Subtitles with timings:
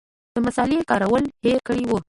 [0.45, 1.97] مصالې کارول هېر کړي وو.